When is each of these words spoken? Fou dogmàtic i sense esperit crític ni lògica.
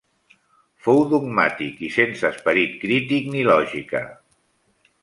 Fou 0.85 1.01
dogmàtic 1.11 1.83
i 1.89 1.91
sense 1.99 2.27
esperit 2.37 2.75
crític 2.87 3.31
ni 3.37 3.47
lògica. 3.53 4.05